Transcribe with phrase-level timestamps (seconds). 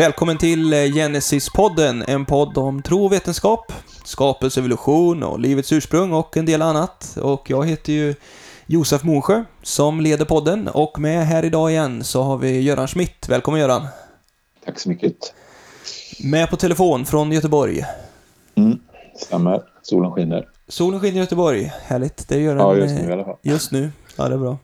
[0.00, 3.72] Välkommen till Genesis-podden, en podd om tro och vetenskap,
[4.04, 7.16] skapelse, evolution och livets ursprung och en del annat.
[7.22, 8.14] Och jag heter ju
[8.66, 13.28] Josef Mosjö som leder podden och med här idag igen så har vi Göran Schmidt.
[13.28, 13.86] Välkommen Göran!
[14.64, 15.34] Tack så mycket!
[16.24, 17.84] Med på telefon från Göteborg.
[18.54, 18.78] Mm,
[19.16, 19.62] stämmer.
[19.82, 20.48] Solen skiner.
[20.68, 21.72] Solen skiner i Göteborg.
[21.82, 22.28] Härligt.
[22.28, 22.66] Det gör den.
[22.66, 23.36] Ja, just nu i alla fall.
[23.42, 23.90] Just nu.
[24.16, 24.58] Ja, det är bra.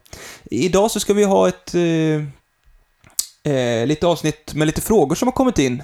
[0.45, 1.81] Idag så ska vi ha ett eh,
[3.47, 5.83] eh, lite avsnitt med lite frågor som har kommit in.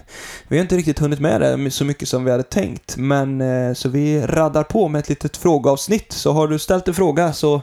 [0.48, 3.74] Vi har inte riktigt hunnit med det så mycket som vi hade tänkt, men eh,
[3.74, 6.12] så vi raddar på med ett litet frågeavsnitt.
[6.12, 7.62] Så har du ställt en fråga så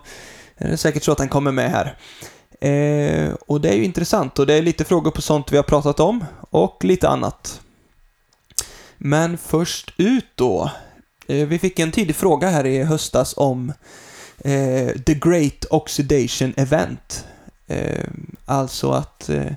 [0.58, 1.98] är det säkert så att den kommer med här.
[2.62, 5.64] Eh, och det är ju intressant och det är lite frågor på sånt vi har
[5.64, 7.62] pratat om och lite annat.
[8.98, 10.72] Men först ut då.
[11.28, 13.74] Eh, vi fick en tidig fråga här i höstas om
[14.38, 17.26] eh, The Great Oxidation Event.
[17.68, 18.08] Eh,
[18.46, 19.54] alltså att eh,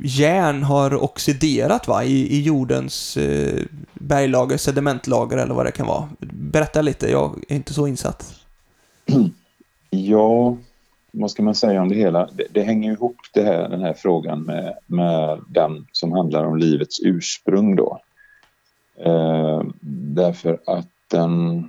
[0.00, 3.62] järn har oxiderat va, i, i jordens eh,
[3.94, 6.08] berglager, sedimentlager eller vad det kan vara.
[6.30, 8.34] Berätta lite, jag är inte så insatt.
[9.90, 10.56] Ja,
[11.10, 12.28] vad ska man säga om det hela?
[12.32, 16.58] Det, det hänger ihop det här, den här frågan med, med den som handlar om
[16.58, 18.00] livets ursprung då.
[19.04, 19.62] Eh,
[20.14, 21.64] därför att den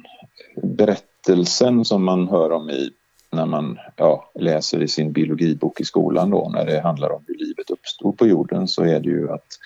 [0.64, 2.90] berättelsen som man hör om i
[3.32, 7.36] när man ja, läser i sin biologibok i skolan då när det handlar om hur
[7.36, 9.60] livet uppstod på jorden så är det ju att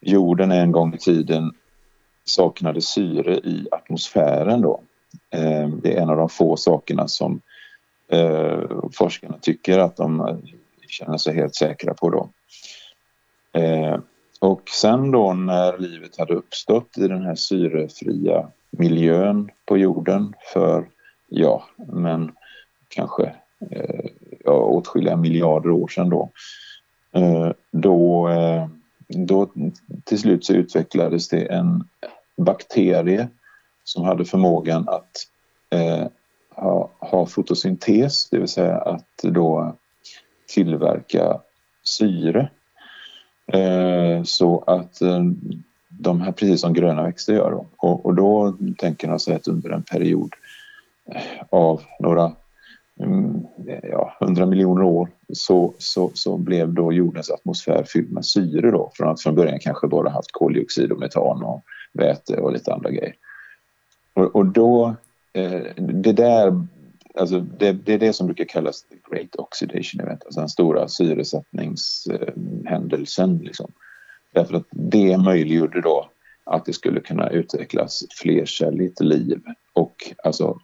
[0.00, 1.52] jorden en gång i tiden
[2.24, 4.80] saknade syre i atmosfären då.
[5.30, 7.40] Eh, det är en av de få sakerna som
[8.08, 10.40] eh, forskarna tycker att de
[10.88, 12.28] känner sig helt säkra på då.
[13.60, 13.98] Eh,
[14.40, 20.88] och sen då när livet hade uppstått i den här syrefria miljön på jorden för,
[21.28, 22.32] ja, men
[22.94, 23.34] kanske
[23.70, 24.10] eh,
[24.44, 26.30] ja, åtskilliga miljarder år sedan då.
[27.12, 28.66] Eh, då, eh,
[29.08, 29.50] då
[30.04, 31.84] till slut så utvecklades det en
[32.36, 33.28] bakterie
[33.84, 35.10] som hade förmågan att
[35.70, 36.06] eh,
[36.50, 39.76] ha, ha fotosyntes, det vill säga att då
[40.54, 41.40] tillverka
[41.84, 42.50] syre.
[43.52, 45.22] Eh, så att eh,
[45.88, 47.50] de här, precis som gröna växter gör.
[47.50, 47.66] Då.
[47.76, 50.34] Och, och då tänker man sig att under en period
[51.10, 52.32] eh, av några
[53.00, 53.46] Mm,
[53.82, 58.90] ja, 100 miljoner år så, så, så blev då jordens atmosfär fylld med syre då
[58.94, 62.90] från att från början kanske bara haft koldioxid och metan och väte och lite andra
[62.90, 63.14] grejer.
[64.14, 64.96] Och, och då,
[65.32, 66.66] eh, det där,
[67.14, 70.88] alltså det, det, är det som brukar kallas the great oxidation event, alltså den stora
[70.88, 73.38] syresättningshändelsen.
[73.38, 73.72] liksom.
[74.32, 76.08] Därför att det möjliggjorde då
[76.44, 80.58] att det skulle kunna utvecklas flercelligt liv och alltså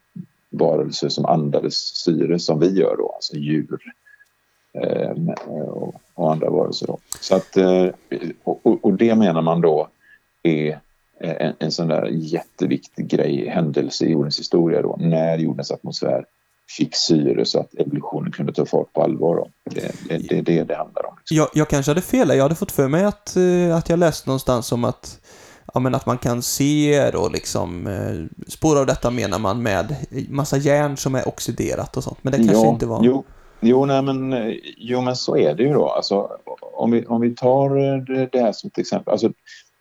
[0.51, 3.79] varelser som andades syre som vi gör då, alltså djur
[4.73, 5.11] eh,
[5.47, 6.87] och, och, andra varelser.
[6.87, 6.99] Då.
[7.21, 7.87] Så att, eh,
[8.45, 9.89] och, och, det menar man då
[10.43, 10.71] är
[11.21, 16.25] eh, en, en sån där jätteviktig grej, händelse i jordens historia då, när jordens atmosfär
[16.77, 19.37] fick syre så att evolutionen kunde ta fart på allvar.
[19.37, 19.49] Då.
[19.65, 21.15] Det, det, det är det det handlar om.
[21.19, 21.37] Liksom.
[21.37, 22.29] Jag, jag kanske hade fel.
[22.29, 25.21] Jag hade fått för mig att, eh, att jag läste någonstans om att
[25.75, 29.97] ja, men att man kan se och liksom eh, spår av detta menar man med
[30.29, 32.19] massa järn som är oxiderat och sånt.
[32.23, 33.01] Men det kanske ja, inte var...
[33.05, 33.25] Jo,
[33.61, 35.89] jo, nej, men, eh, jo, men så är det ju då.
[35.89, 36.31] Alltså,
[36.75, 37.71] om, vi, om vi tar
[38.31, 39.13] det här som ett exempel.
[39.13, 39.33] Alltså,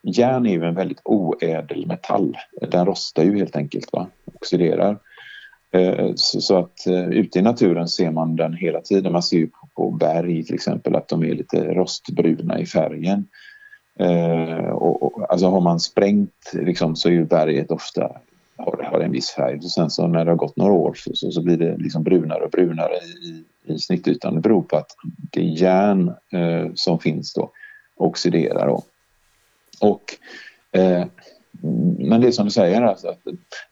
[0.03, 2.37] järn är ju en väldigt oädel metall.
[2.71, 4.07] Den rostar ju helt enkelt, va?
[4.35, 4.97] oxiderar.
[5.71, 9.11] Eh, så att eh, ute i naturen ser man den hela tiden.
[9.11, 13.27] Man ser ju på berg till exempel att de är lite rostbruna i färgen.
[13.99, 18.11] Eh, och, och, alltså har man sprängt liksom, så är ju berget ofta
[18.57, 19.57] har, har en viss färg.
[19.57, 22.03] Och sen så när det har gått några år så, så, så blir det liksom
[22.03, 23.43] brunare och brunare i,
[23.73, 24.35] i snittytan.
[24.35, 24.95] Det beror på att
[25.31, 27.51] det järn eh, som finns då
[27.95, 28.67] oxiderar.
[28.67, 28.83] Då.
[29.79, 30.15] Och
[30.71, 31.05] eh,
[31.97, 33.21] men det är som du säger, alltså att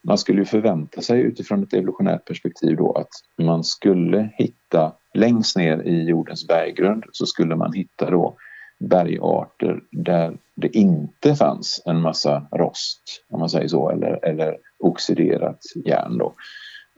[0.02, 5.82] man skulle förvänta sig utifrån ett evolutionärt perspektiv då att man skulle hitta längst ner
[5.82, 8.36] i jordens berggrund så skulle man hitta då
[8.78, 15.60] bergarter där det inte fanns en massa rost, om man säger så, eller, eller oxiderat
[15.84, 16.18] järn.
[16.18, 16.34] Då.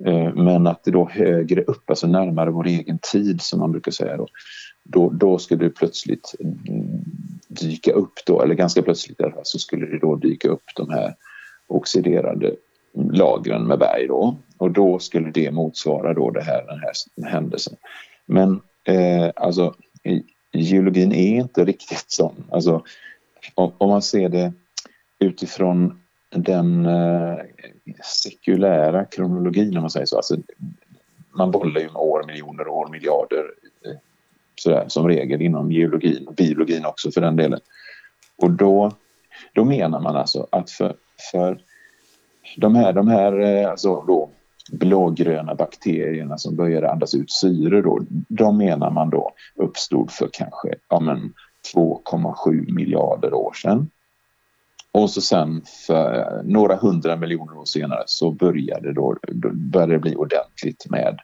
[0.05, 3.93] Eh, men att det då högre upp, alltså närmare vår egen tid som man brukar
[3.93, 4.27] säga då,
[4.85, 6.35] då, då skulle det plötsligt
[7.49, 11.15] dyka upp då, eller ganska plötsligt så skulle det då dyka upp de här
[11.67, 12.55] oxiderade
[12.95, 14.37] lagren med berg då.
[14.59, 17.77] Och då skulle det motsvara då det här, den här händelsen.
[18.27, 19.75] Men eh, alltså
[20.53, 22.45] geologin är inte riktigt sån.
[22.51, 22.85] Alltså,
[23.55, 24.53] om, man ser det
[25.19, 27.39] utifrån den eh,
[28.05, 30.17] sekulära kronologin om man säger så.
[30.17, 30.37] Alltså,
[31.33, 33.45] man bollar ju med år, miljoner år, miljarder
[33.85, 33.97] eh,
[34.55, 37.61] sådär, som regel inom geologin och biologin också för den delen.
[38.37, 38.93] Och då,
[39.53, 40.97] då menar man alltså att för,
[41.33, 41.61] för
[42.57, 44.31] de här, de här eh, alltså då,
[44.71, 50.75] blågröna bakterierna som började andas ut syre då, de menar man då uppstod för kanske
[50.89, 51.17] ja,
[51.75, 53.91] 2,7 miljarder år sedan.
[54.93, 59.99] Och så sen för några hundra miljoner år senare så började, då, då började det
[59.99, 61.19] bli ordentligt med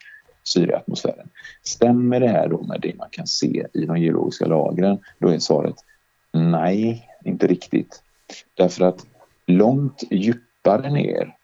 [0.45, 1.29] syre i atmosfären.
[1.63, 4.99] Stämmer det här då med det man kan se i de geologiska lagren?
[5.19, 5.75] Då är svaret
[6.33, 8.03] nej, inte riktigt.
[8.55, 9.07] Därför att
[9.47, 11.35] långt djupare ner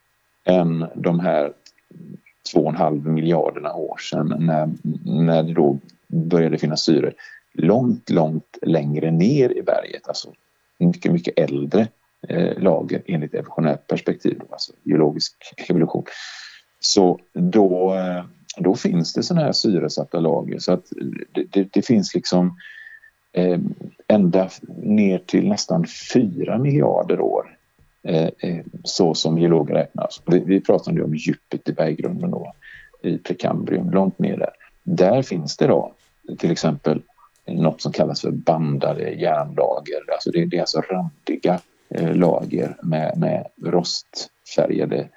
[0.44, 1.52] än de här
[2.54, 4.70] 2,5 miljarderna år sedan när,
[5.24, 5.78] när det då
[6.08, 7.12] började finnas syre
[7.54, 10.32] långt, långt längre ner i berget, alltså
[10.78, 11.88] mycket, mycket äldre
[12.28, 15.34] eh, lager enligt evolutionärt perspektiv, alltså geologisk
[15.68, 16.04] evolution.
[16.80, 18.24] Så då, eh,
[18.56, 20.92] då finns det sådana här syresatta lager så att
[21.34, 22.56] det, det, det finns liksom
[23.32, 23.58] eh,
[24.08, 24.48] ända
[24.82, 27.58] ner till nästan 4 miljarder år
[28.04, 30.08] Eh, eh, så som geologer räknar.
[30.26, 32.52] Vi, vi pratade om djupet i berggrunden då,
[33.02, 34.50] i prekambrium, långt ner där.
[34.82, 35.92] Där finns det då
[36.38, 37.02] till exempel
[37.46, 40.12] något som kallas för bandade järnlager.
[40.12, 45.08] Alltså det, det är alltså randiga eh, lager med, med rostfärgade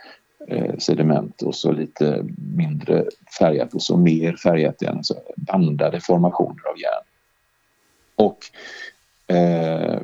[0.48, 2.26] eh, sediment och så lite
[2.58, 3.06] mindre
[3.40, 4.98] färgat och så mer färgat igen.
[4.98, 7.04] Alltså bandade formationer av järn.
[8.16, 8.38] Och
[9.36, 10.00] eh,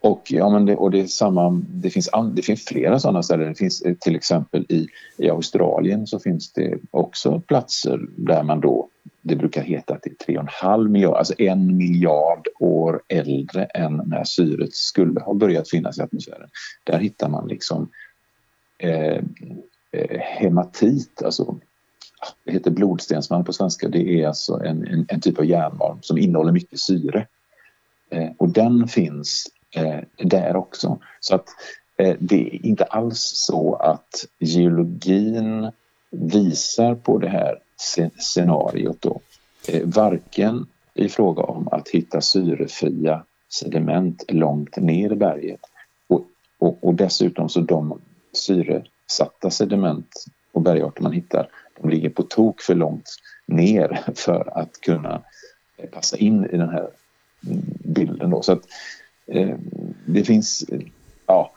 [0.00, 3.48] och, ja, men det, och det, är samma, det, finns, det finns flera sådana ställen.
[3.48, 8.60] Det finns eh, till exempel i, i Australien så finns det också platser där man
[8.60, 8.88] då,
[9.22, 14.24] det brukar heta att det är 3,5 miljard, alltså en miljard år äldre än när
[14.24, 16.48] syret skulle ha börjat finnas i atmosfären.
[16.84, 17.88] Där hittar man liksom
[18.78, 19.22] eh,
[19.92, 21.54] eh hematit, alltså
[22.44, 23.88] det heter blodstensmalm på svenska.
[23.88, 27.26] Det är alltså en, en, en typ av järnmalm som innehåller mycket syre.
[28.10, 30.98] Eh, och den finns Eh, där också.
[31.20, 31.48] Så att
[31.96, 35.70] eh, det är inte alls så att geologin
[36.10, 37.58] visar på det här
[38.18, 39.20] scenariot då.
[39.68, 45.60] Eh, varken i fråga om att hitta syrefria sediment långt ner i berget
[46.06, 46.24] och,
[46.58, 48.00] och, och dessutom så de
[48.32, 51.48] syresatta sediment och bergarter man hittar
[51.80, 53.08] de ligger på tok för långt
[53.46, 55.22] ner för att kunna
[55.92, 56.90] passa in i den här
[57.84, 58.30] bilden.
[58.30, 58.42] Då.
[58.42, 58.64] Så att, eh,
[60.06, 60.64] det finns,
[61.26, 61.52] ja,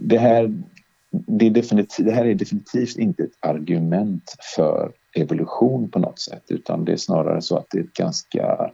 [0.00, 0.62] det här,
[1.10, 6.44] det, är definitivt, det här är definitivt inte ett argument för evolution på något sätt
[6.48, 8.70] utan det är snarare så att det är ett ganska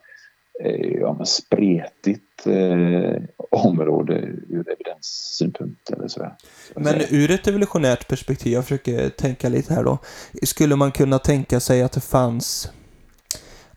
[0.65, 4.15] eh, ja, spretigt eh, område
[4.49, 5.91] ur evidenssynpunkt.
[5.91, 6.33] Eller sådär.
[6.75, 9.99] Men ur ett evolutionärt perspektiv, jag försöker tänka lite här då.
[10.43, 12.71] Skulle man kunna tänka sig att det fanns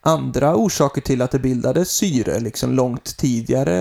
[0.02, 3.76] andra orsaker till att det bildades syre liksom långt tidigare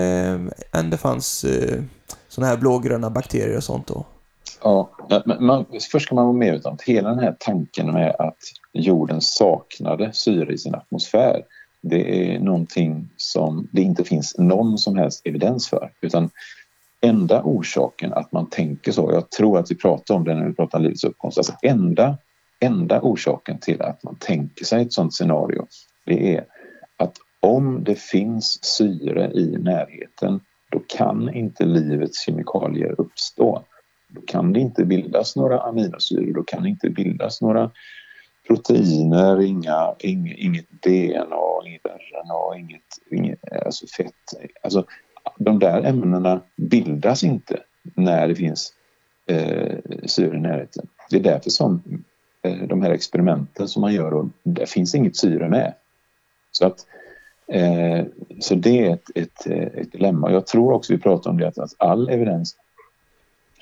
[0.71, 1.83] än det fanns eh,
[2.27, 4.05] sådana här blågröna bakterier och sånt då?
[4.63, 4.89] Ja,
[5.25, 8.37] men man, först ska man vara med om att hela den här tanken med att
[8.73, 11.43] jorden saknade syre i sin atmosfär
[11.81, 15.91] det är någonting som det inte finns någon som helst evidens för.
[16.01, 16.29] Utan
[17.01, 20.53] enda orsaken att man tänker så, jag tror att vi pratar om det när vi
[20.53, 22.17] pratar om livets uppkomst, alltså enda,
[22.59, 25.67] enda orsaken till att man tänker sig ett sådant scenario
[26.09, 26.45] det är
[26.97, 30.39] att om det finns syre i närheten
[30.71, 33.63] då kan inte livets kemikalier uppstå.
[34.09, 37.71] Då kan det inte bildas några aminosyror, då kan det inte bildas några
[38.47, 44.13] proteiner, inga, inget, inget DNA, inget RNA, inget, inget alltså fett.
[44.63, 44.85] Alltså,
[45.37, 47.59] de där ämnena bildas inte
[47.95, 48.73] när det finns
[49.27, 50.87] eh, syre i närheten.
[51.09, 51.83] Det är därför som
[52.41, 55.73] eh, de här experimenten som man gör, och där finns inget syre med.
[56.59, 56.85] Så, att,
[57.47, 58.05] eh,
[58.39, 60.31] så det är ett, ett, eh, ett dilemma.
[60.31, 62.55] Jag tror också vi pratar om det att all evidens,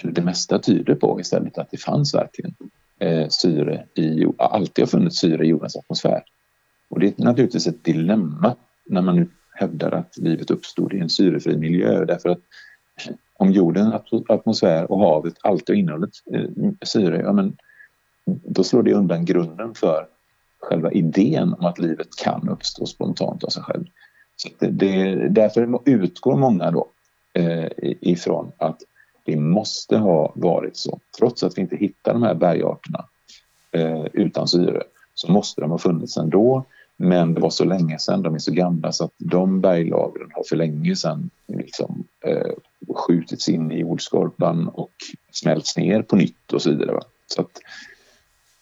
[0.02, 2.56] eller det mesta tyder på istället att det fanns verkligen
[3.00, 6.24] eh, syre i, alltid har funnits syre i jordens atmosfär.
[6.90, 11.10] Och det är naturligtvis ett dilemma när man nu hävdar att livet uppstod i en
[11.10, 12.40] syrefri miljö därför att
[13.34, 13.94] om jordens
[14.28, 16.50] atmosfär och havet alltid har innehållit eh,
[16.82, 17.58] syre, ja men
[18.26, 20.08] då slår det undan grunden för
[20.60, 23.86] själva idén om att livet kan uppstå spontant av sig själv.
[24.36, 26.88] Så det, det, därför utgår många då
[27.34, 27.68] eh,
[28.02, 28.78] ifrån att
[29.26, 31.00] det måste ha varit så.
[31.18, 33.06] Trots att vi inte hittar de här bergarterna
[33.72, 34.84] eh, utan syre
[35.14, 36.66] så måste de ha funnits ändå.
[36.98, 40.44] Men det var så länge sedan, de är så gamla så att de berglagren har
[40.50, 42.52] för länge sedan liksom, eh,
[42.96, 44.94] skjutits in i jordskorpan och
[45.32, 46.92] smälts ner på nytt och så vidare.
[46.92, 47.02] Va?
[47.28, 47.52] Så att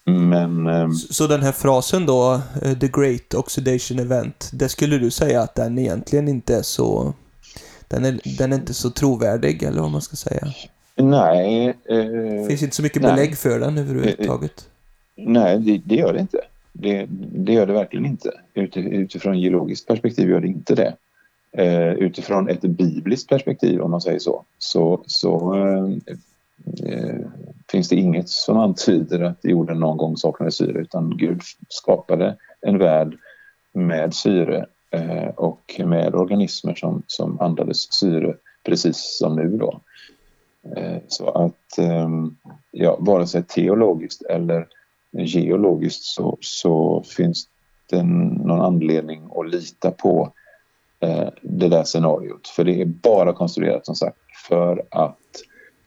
[0.05, 0.67] men...
[0.67, 5.41] Eh, så den här frasen då, eh, the great oxidation event, det skulle du säga
[5.41, 7.13] att den egentligen inte är så...
[7.87, 10.47] den är, den är inte så trovärdig, eller vad man ska säga.
[10.95, 11.67] Nej.
[11.85, 13.11] Eh, finns inte så mycket nej.
[13.11, 14.69] belägg för den överhuvudtaget.
[15.15, 16.41] Nej, det, det gör det inte.
[16.73, 18.31] Det, det, gör det verkligen inte.
[18.53, 20.95] Ut, utifrån geologiskt perspektiv gör det inte det.
[21.57, 25.55] Eh, utifrån ett bibliskt perspektiv, om man säger så, så, så
[26.83, 27.15] eh,
[27.71, 32.77] finns det inget som antyder att jorden någon gång saknade syre utan Gud skapade en
[32.77, 33.17] värld
[33.73, 39.81] med syre eh, och med organismer som, som andades syre precis som nu då.
[40.75, 42.35] Eh, så att ehm,
[42.71, 44.67] ja, vare sig teologiskt eller
[45.11, 47.47] geologiskt så, så finns
[47.89, 50.31] det någon anledning att lita på
[50.99, 52.47] eh, det där scenariot.
[52.47, 54.17] För det är bara konstruerat som sagt
[54.47, 55.17] för att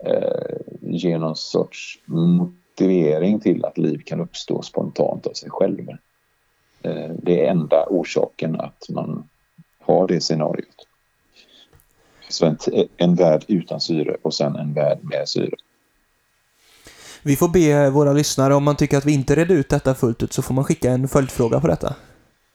[0.04, 5.88] eh, ge någon sorts motivering till att liv kan uppstå spontant av sig själv.
[6.82, 9.28] Eh, det är enda orsaken att man
[9.80, 10.86] har det scenariot.
[12.28, 12.58] Så en,
[12.96, 15.56] en värld utan syre och sen en värld med syre.
[17.22, 20.22] Vi får be våra lyssnare, om man tycker att vi inte redde ut detta fullt
[20.22, 21.94] ut, så får man skicka en följdfråga på detta.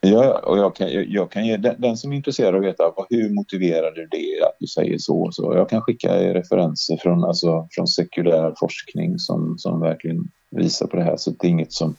[0.06, 2.84] Ja, och jag kan, jag kan ge den, den som är intresserad av att veta
[3.10, 5.54] hur motiverar du det att du säger så så.
[5.54, 11.02] Jag kan skicka referenser från, alltså, från sekulär forskning som, som verkligen visar på det
[11.02, 11.16] här.
[11.16, 11.96] Så det är inget som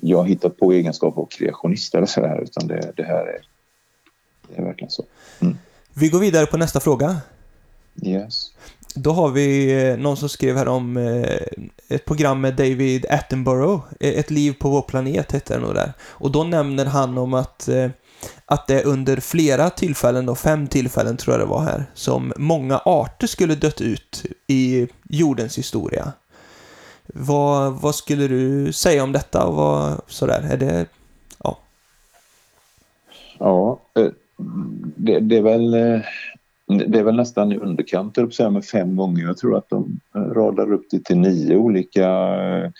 [0.00, 3.40] jag har hittat på egenskap av kreationist eller så här, utan det, det här är,
[4.48, 5.04] det är verkligen så.
[5.40, 5.58] Mm.
[5.94, 7.16] Vi går vidare på nästa fråga.
[8.02, 8.52] Yes.
[8.94, 11.38] Då har vi eh, någon som skrev här om eh,
[11.88, 13.84] ett program med David Attenborough.
[14.00, 15.92] E, ett liv på vår planet heter det nog där.
[16.02, 17.90] Och då nämner han om att, eh,
[18.46, 22.78] att det under flera tillfällen, då, fem tillfällen tror jag det var här, som många
[22.78, 26.12] arter skulle dött ut i jordens historia.
[27.06, 30.86] Vad, vad skulle du säga om detta och vad, sådär, är det,
[31.44, 31.58] ja.
[33.38, 33.80] Ja,
[34.96, 36.02] det, det är väl
[36.78, 38.18] det är väl nästan i underkant,
[38.50, 39.24] med fem gånger.
[39.24, 42.70] Jag tror att de eh, radar upp det till nio olika eh,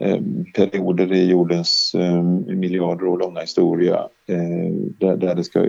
[0.00, 0.20] eh
[0.54, 5.66] perioder i jordens eh, miljarder år långa historia eh, där, där det ska ha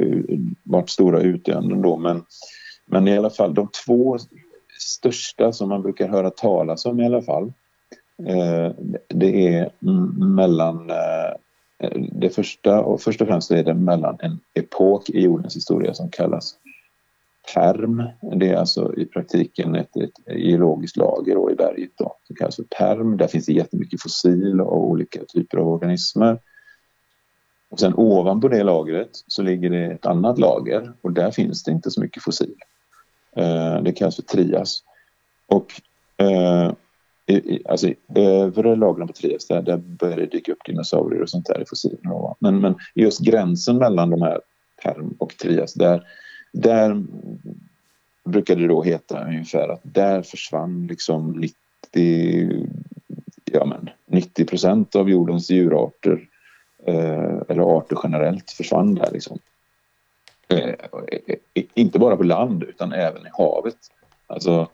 [0.64, 1.98] varit stora utdöenden då.
[1.98, 2.24] Men,
[2.86, 4.18] men i alla fall de två
[4.80, 7.54] största som man brukar höra talas om i alla fall
[8.28, 8.72] eh,
[9.08, 9.70] det är
[10.20, 10.92] mellan
[12.12, 16.10] det första och först och främst är det mellan en epok i jordens historia som
[16.10, 16.56] kallas
[17.54, 18.04] perm.
[18.22, 22.56] Det är alltså i praktiken ett, ett geologiskt lager då i berget då, som kallas
[22.56, 23.18] för perm.
[23.18, 26.40] Där finns det jättemycket fossil och olika typer av organismer.
[27.70, 31.72] Och sen ovanpå det lagret så ligger det ett annat lager och där finns det
[31.72, 32.56] inte så mycket fossil.
[33.36, 34.84] Eh, det kallas för trias.
[35.48, 35.82] Och
[36.18, 36.72] eh,
[37.30, 41.30] i, alltså i övre lagren på Trias där, där börjar det dyka upp dinosaurier och
[41.30, 42.36] sånt där i fossilerna.
[42.40, 44.42] Men, men just gränsen mellan de här
[44.84, 46.04] Perm och Trias där
[46.52, 47.04] där
[48.24, 52.68] brukar det då heta ungefär att där försvann liksom 90,
[53.46, 56.28] ja men 90 procent av jordens djurarter
[56.86, 59.40] eh, eller arter generellt försvann där liksom.
[60.48, 60.76] Eh,
[61.74, 63.78] inte bara på land utan även i havet.
[64.28, 64.68] Alltså,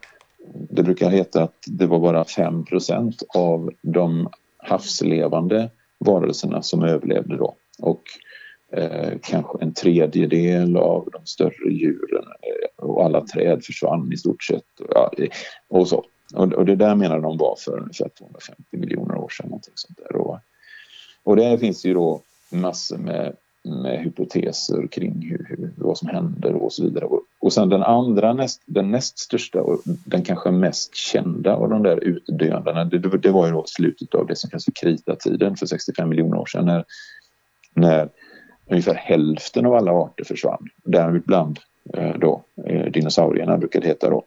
[0.54, 7.38] det brukar heta att det var bara 5 procent av de havslevande varelserna som överlevde
[7.38, 7.56] då.
[7.80, 8.02] Och
[8.72, 14.44] Eh, kanske en tredjedel av de större djuren eh, och alla träd försvann i stort
[14.44, 14.64] sett.
[14.90, 15.12] Ja,
[15.68, 16.06] och, så.
[16.36, 19.46] Och, och, det där menar de var för ungefär 250 miljoner år sedan.
[19.50, 20.16] Någonting sånt där.
[20.16, 20.40] Och,
[21.24, 26.54] och där finns ju då massor med, med hypoteser kring hur, hur, vad som händer
[26.54, 27.06] och så vidare.
[27.06, 31.70] Och, och sen den andra, näst, den näst största och den kanske mest kända av
[31.70, 35.56] de där utdöendena, det, det var ju då slutet av det som kallas för kritatiden
[35.56, 36.86] för 65 miljoner år sedan när,
[37.74, 38.10] när
[38.68, 40.68] ungefär hälften av alla arter försvann.
[40.84, 41.60] Däribland
[41.94, 44.24] eh, då, eh, dinosaurierna brukar det heta då.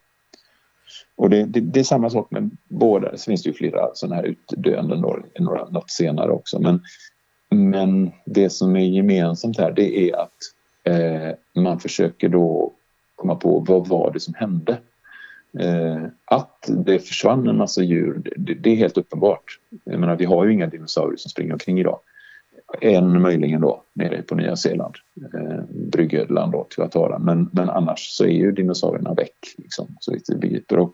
[1.17, 3.11] Och det, det, det, är samma sak med båda.
[3.11, 6.61] Det finns ju flera sådana här utdöenden då, några, något senare också.
[6.61, 6.81] Men,
[7.51, 10.37] men det som är gemensamt här det är att
[10.85, 12.73] eh, man försöker då
[13.15, 14.79] komma på vad var det som hände.
[15.59, 19.45] Eh, att det försvann en massa djur, det, det, är helt uppenbart.
[19.85, 22.01] Jag menar, vi har ju inga dinosaurier som springer omkring idag.
[22.81, 24.95] En möjligen då nere på Nya Zeeland,
[25.35, 27.19] eh, Bryggödland då, Tuatara.
[27.19, 30.79] Men, men annars så är ju dinosaurierna väck, liksom, så vitt vi begriper.
[30.79, 30.93] Och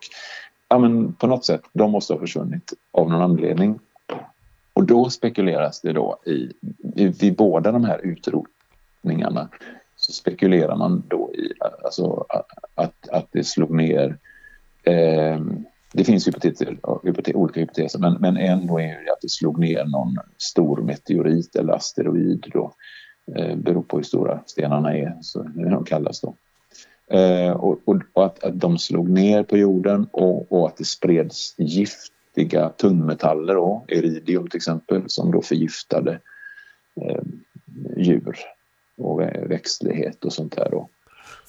[0.69, 3.78] ja, men på något sätt, de måste ha försvunnit av någon anledning.
[4.73, 9.49] Och då spekuleras det då i, vid, vid båda de här utrotningarna
[9.97, 11.52] så spekulerar man då i
[11.85, 12.25] alltså,
[12.75, 14.19] att, att det slog ner
[14.83, 15.40] eh,
[15.97, 16.79] det finns hypoteser,
[17.35, 21.73] olika hypoteser, men, men en då är att det slog ner någon stor meteorit eller
[21.73, 22.75] asteroid då.
[23.37, 26.35] Eh, beror på hur stora stenarna är, så det de kallas då.
[27.17, 30.85] Eh, och, och, och att, att de slog ner på jorden och, och att det
[30.85, 36.21] spreds giftiga tungmetaller, då, iridium till exempel, som då förgiftade
[37.01, 37.23] eh,
[37.97, 38.37] djur
[38.99, 40.69] och växtlighet och sånt där.
[40.71, 40.89] Då.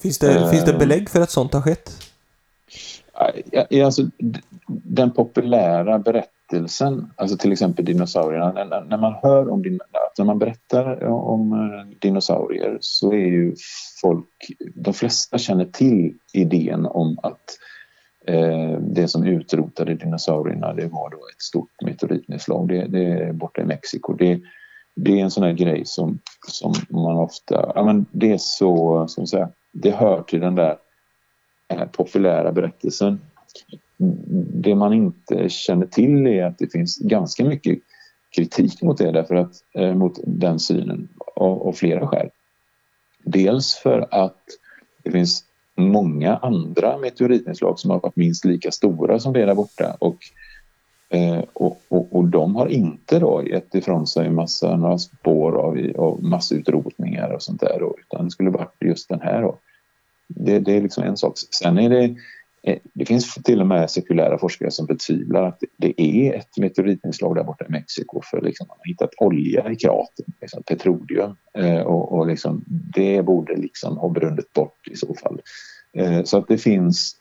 [0.02, 1.90] Finns det, eh, finns det belägg för att sånt har skett?
[3.84, 4.02] Alltså,
[4.66, 10.38] den populära berättelsen, alltså till exempel dinosaurierna, när, man hör om din, alltså när man
[10.38, 13.54] berättar om eh, dinosaurier så är ju
[14.02, 14.28] folk,
[14.74, 17.58] de flesta känner till idén om att
[18.26, 22.68] eh, det som utrotade dinosaurierna det var då ett stort meteoritnedslag.
[22.68, 24.12] Det, det är borta i Mexiko.
[24.12, 24.40] Det,
[24.96, 26.18] det är en sån här grej som,
[26.48, 30.76] som man ofta, ja men det är så, som säga, det hör till den där
[31.68, 33.20] Eh, populära berättelsen.
[34.54, 37.78] Det man inte känner till är att det finns ganska mycket
[38.36, 42.28] kritik mot det därför att, eh, mot den synen av, av flera skäl.
[43.24, 44.42] Dels för att
[45.02, 45.44] det finns
[45.74, 50.16] många andra meteoritnedslag som har varit minst lika stora som det där borta och,
[51.08, 55.92] eh, och, och, och, de har inte då gett ifrån sig massa, några spår av,
[55.96, 59.58] av massutrotningar och sånt där då, utan det skulle varit just den här då.
[60.28, 61.32] Det, det är liksom en sak.
[61.50, 62.14] Sen är det
[62.62, 67.34] eh, det finns till och med sekulära forskare som betvivlar att det är ett meteoritinslag
[67.34, 71.80] där borta i Mexiko för liksom man har hittat olja i kratern, liksom petroleum eh,
[71.80, 75.40] och, och liksom, det borde liksom ha brunnit bort i så fall.
[75.96, 77.16] Eh, så att det finns,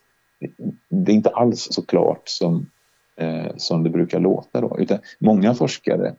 [0.90, 2.70] det är inte alls så klart som,
[3.16, 6.16] eh, som det brukar låta då, utan många forskare,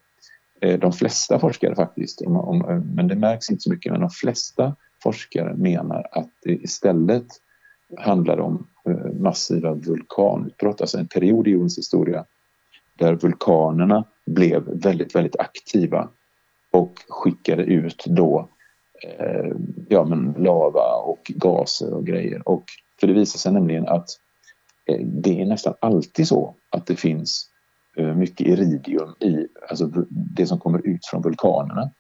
[0.60, 2.22] eh, de flesta forskare faktiskt,
[2.94, 4.76] men det märks inte så mycket, men de flesta
[5.06, 7.26] forskare menar att det istället
[7.98, 12.24] handlar om eh, massiva vulkanutbrott, alltså en period i jordens historia
[12.98, 16.08] där vulkanerna blev väldigt, väldigt aktiva
[16.72, 18.48] och skickade ut då
[19.04, 19.52] eh,
[19.88, 22.48] ja, men lava och gaser och grejer.
[22.48, 22.64] Och
[23.00, 24.08] för det visar sig nämligen att
[24.86, 27.50] eh, det är nästan alltid så att det finns
[27.96, 29.86] eh, mycket iridium i alltså
[30.36, 31.90] det som kommer ut från vulkanerna.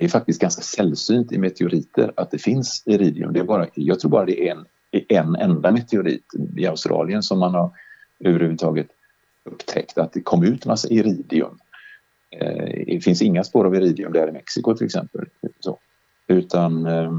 [0.00, 3.32] Det är faktiskt ganska sällsynt i meteoriter att det finns iridium.
[3.32, 6.24] Det är bara, jag tror bara det är en en enda meteorit
[6.56, 7.70] i Australien som man har
[8.18, 8.88] överhuvudtaget
[9.44, 11.58] upptäckt att det kom ut massa iridium.
[12.30, 15.26] Eh, det finns inga spår av iridium där i Mexiko till exempel.
[15.60, 15.78] Så.
[16.26, 17.12] Utan, eh,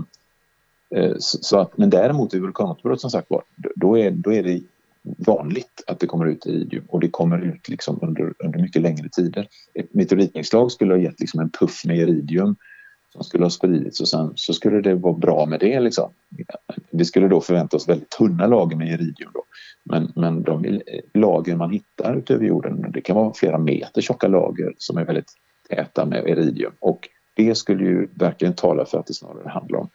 [0.89, 3.43] eh, så att, men däremot i vulkanutbrott som sagt var,
[3.75, 4.61] då är, då är det
[5.03, 9.09] vanligt att det kommer ut iridium och det kommer ut liksom under, under mycket längre
[9.09, 9.47] tider.
[9.73, 12.55] Ett meteoritnedslag skulle ha gett liksom en puff med iridium
[13.13, 15.79] som skulle ha spridits och sen så skulle det vara bra med det.
[15.79, 16.11] Liksom.
[16.89, 19.31] Vi skulle då förvänta oss väldigt tunna lager med iridium.
[19.33, 19.43] Då.
[19.83, 20.81] Men, men de
[21.13, 25.33] lager man hittar utöver jorden, det kan vara flera meter tjocka lager som är väldigt
[25.69, 26.71] täta med iridium.
[26.79, 29.89] Och det skulle ju verkligen tala för att det snarare handlar om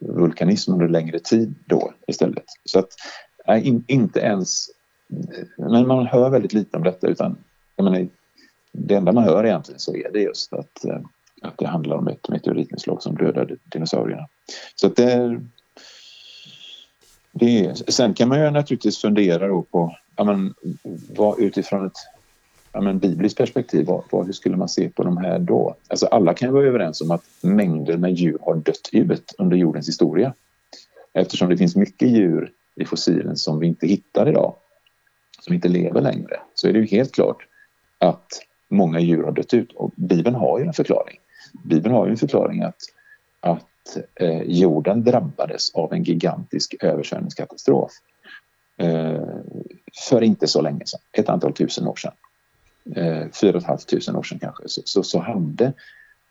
[0.00, 2.44] vulkanism under längre tid då istället.
[2.64, 2.88] Så att
[3.48, 4.70] nej, inte ens...
[5.56, 7.36] Men man hör väldigt lite om detta utan
[7.76, 8.08] jag menar,
[8.72, 11.00] det enda man hör egentligen så är det just att eh,
[11.42, 14.28] att det handlar om ett meteoritnedslag som dödade dinosaurierna.
[14.74, 15.40] Så att det, är,
[17.32, 20.54] det är, sen kan man ju naturligtvis fundera på, ja men,
[21.16, 21.96] vad, utifrån ett
[22.72, 25.74] ja men, bibliskt perspektiv, vad, vad, hur skulle man se på de här då?
[25.88, 29.88] Alltså alla kan vara överens om att mängder med djur har dött ut under jordens
[29.88, 30.34] historia.
[31.12, 34.54] Eftersom det finns mycket djur i fossilen som vi inte hittar idag,
[35.40, 37.46] som inte lever längre, så är det ju helt klart
[37.98, 38.26] att
[38.68, 41.18] många djur har dött ut och Bibeln har ju en förklaring.
[41.64, 42.80] Bibeln har ju en förklaring att,
[43.40, 47.92] att eh, jorden drabbades av en gigantisk översvämningskatastrof
[48.76, 49.22] eh,
[50.08, 52.12] för inte så länge sedan, ett antal tusen år sedan.
[52.96, 55.72] Eh, fyra och ett halvt tusen år sedan kanske, så, så, så hade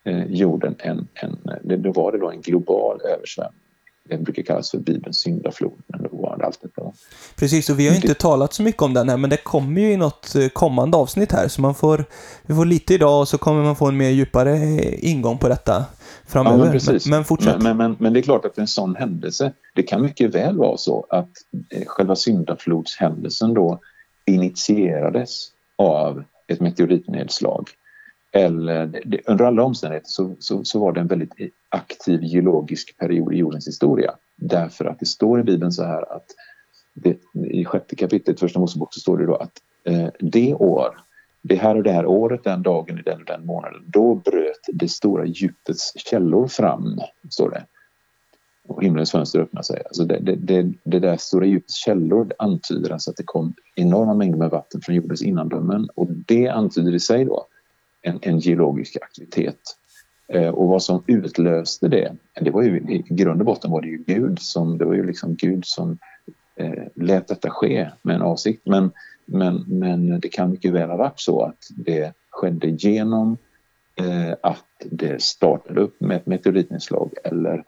[0.03, 1.37] eh, jorden en, en,
[1.83, 3.66] då var det då en global översvämning
[4.09, 6.01] det brukar kallas för Bibelns syndaflod, men
[6.75, 6.93] var.
[7.35, 9.91] Precis, och vi har inte talat så mycket om den här, men det kommer ju
[9.91, 12.05] i något eh, kommande avsnitt här, så man får,
[12.45, 15.49] vi får lite idag och så kommer man få en mer djupare eh, ingång på
[15.49, 15.85] detta
[16.27, 16.57] framöver.
[16.57, 17.05] Ja, men, precis.
[17.05, 17.61] men, men fortsätt.
[17.61, 20.77] Men, men, men, det är klart att en sån händelse, det kan mycket väl vara
[20.77, 21.31] så att
[21.69, 23.79] eh, själva syndaflodshändelsen då
[24.25, 27.69] initierades av ett meteoritnedslag
[28.31, 31.33] eller, under alla omständigheter så, så, så, var det en väldigt
[31.69, 34.15] aktiv geologisk period i jordens historia.
[34.35, 36.25] Därför att det står i Bibeln så här att
[36.93, 37.17] det,
[37.51, 40.97] i sjätte kapitlet, första Mosebok, så står det då att eh, det år,
[41.41, 44.65] det här och det här året, den dagen, i den och den månaden, då bröt
[44.67, 46.99] det stora djupets källor fram,
[47.29, 47.65] står det.
[48.67, 49.81] Och himlens fönster öppnade sig.
[49.85, 54.13] Alltså det, det, det, det där stora djupets källor antyder alltså att det kom enorma
[54.13, 57.45] mängder med vatten från jordens innandömen och det antyder i sig då
[58.01, 59.59] en, en geologisk aktivitet
[60.27, 63.87] Eh, och vad som utlöste det, det var ju i grund och botten var det
[63.87, 65.97] ju Gud som, det var ju liksom Gud som
[66.55, 68.61] eh, lät detta ske med en avsikt.
[68.65, 68.91] Men,
[69.25, 73.37] men, men det kan mycket väl ha varit så att det skedde genom
[73.95, 77.63] eh, att det startade upp med ett meteoritnedslag eller,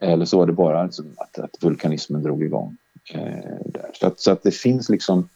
[0.00, 2.76] eller så var det bara liksom att, att vulkanismen drog igång.
[3.14, 3.90] Eh, där.
[3.92, 5.28] Så, att, så att det finns liksom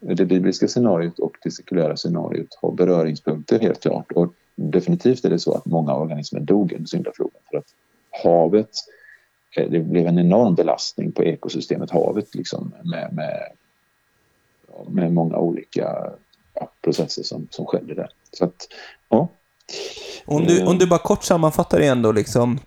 [0.00, 4.12] det bibliska scenariot och det sekulära scenariot har beröringspunkter helt klart.
[4.12, 7.74] Och definitivt är det så att många organismer dog under syndafloden för att
[8.24, 8.70] havet,
[9.56, 11.90] eh, det blev en enorm belastning på ekosystemet.
[11.90, 13.52] Havet liksom med, med,
[14.88, 16.12] med många olika
[16.54, 18.08] ja, processer som, som skedde där.
[18.32, 18.68] Så att,
[19.08, 19.28] ja.
[20.24, 22.58] Om du, om du bara kort sammanfattar igen då liksom,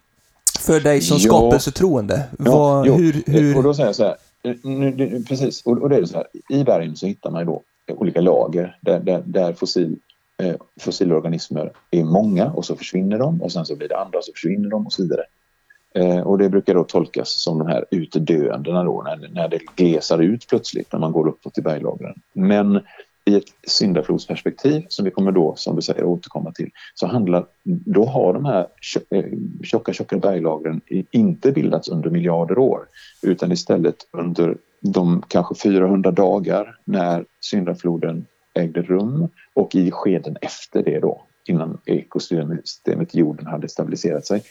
[0.59, 3.57] för dig som ja, skapelsetroende, vad, ja, hur, hur...
[3.57, 4.17] Och då säger jag så här,
[4.63, 8.21] nu, precis, och, och det är så här, i bergen så hittar man då olika
[8.21, 9.97] lager där, där, där fossil, eh,
[10.37, 14.25] Eh, fossilorganismer är många och så försvinner de och sen så blir det andra och
[14.25, 15.23] så försvinner de och så vidare.
[15.95, 20.21] Eh, och det brukar då tolkas som de här utdöendena då när, när det glesar
[20.21, 22.15] ut plötsligt när man går uppåt i berglagren.
[22.33, 22.81] Men
[23.25, 28.05] i ett syndaflodsperspektiv, som vi kommer då, som du säger, återkomma till, så handlar, då
[28.05, 28.67] har de här
[29.09, 29.25] eh,
[29.63, 32.87] tjocka, tjocka berglagren inte bildats under miljarder år,
[33.21, 40.83] utan istället under de kanske 400 dagar när syndafloden ägde rum och i skeden efter
[40.83, 44.43] det då, innan ekosystemet jorden hade stabiliserat sig.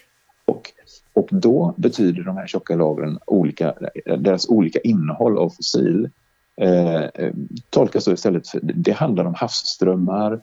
[0.45, 0.73] Och,
[1.13, 3.75] och då betyder de här tjocka lagren olika,
[4.19, 6.11] deras olika innehåll av fossil
[6.57, 7.05] eh,
[7.71, 10.41] tolkas då istället för, det handlar om havsströmmar,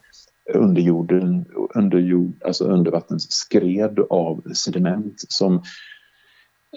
[0.54, 1.46] underjorden,
[1.76, 5.64] underjord, alltså undervattens skred av sediment som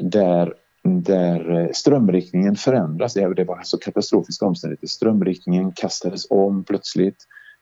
[0.01, 3.15] där, där eh, strömriktningen förändras.
[3.15, 4.87] Det var alltså katastrofiska omständigheter.
[4.87, 7.17] Strömriktningen kastades om plötsligt.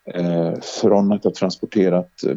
[0.04, 2.36] Eh, från att ha transporterat eh,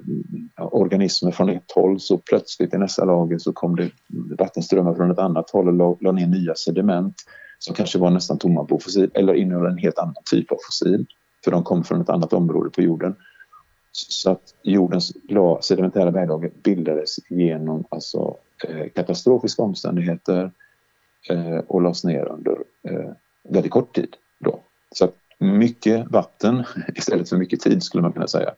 [0.57, 3.91] organismer från ett håll så plötsligt i nästa lager så kom det
[4.37, 7.15] vattenströmmar från ett annat håll och la, ner nya sediment
[7.59, 11.05] som kanske var nästan tomma på fossil eller innehöll en helt annan typ av fossil
[11.43, 13.15] för de kom från ett annat område på jorden.
[13.91, 15.13] Så att jordens
[15.61, 18.35] sedimentära berglager bildades genom alltså,
[18.95, 20.51] katastrofiska omständigheter
[21.67, 22.57] och lades ner under
[22.89, 23.11] eh,
[23.49, 24.15] väldigt kort tid.
[24.39, 24.59] Då.
[24.95, 25.09] Så
[25.39, 26.63] mycket vatten
[26.95, 28.53] istället för mycket tid skulle man kunna säga.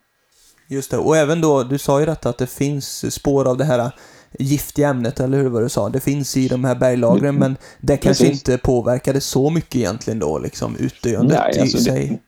[0.70, 3.66] Just det, och även då, du sa ju detta att det finns spår av det
[3.66, 3.92] här
[4.40, 5.90] giftiga ämnet, eller hur var det sa?
[5.90, 7.40] Det finns i de här berglagren, mm.
[7.40, 8.50] men det kanske precis.
[8.50, 12.22] inte påverkade så mycket egentligen då, liksom utdöendet Nej, alltså i sig.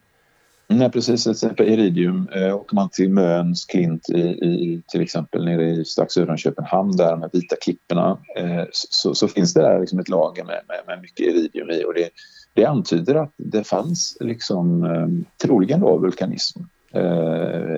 [0.71, 1.23] Nej, precis.
[1.23, 2.29] Till exempel iridium.
[2.35, 6.97] Eh, åker man till Möns klint i, i, till exempel nere i, strax söder Köpenhamn,
[6.97, 10.77] där med vita klipporna, eh, så, så, finns det där liksom ett lager med, med,
[10.87, 11.83] med mycket iridium i.
[11.83, 12.09] Och det,
[12.53, 15.07] det antyder att det fanns liksom, eh,
[15.47, 16.59] troligen då vulkanism
[16.91, 17.77] eh,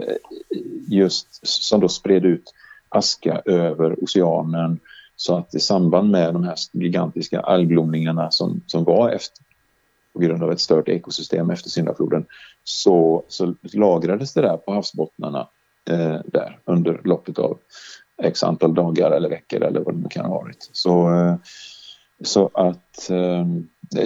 [0.88, 2.54] just som då spred ut
[2.90, 4.80] aska över oceanen
[5.16, 9.46] så att i samband med de här gigantiska algblomningarna som, som var efter,
[10.14, 12.26] på grund av ett stört ekosystem efter syndafloden
[12.64, 15.48] så, så lagrades det där på havsbottnarna
[15.90, 17.58] eh, där under loppet av
[18.24, 20.70] x antal dagar eller veckor eller vad det nu kan ha varit.
[20.72, 21.36] Så, eh,
[22.24, 23.46] så att eh,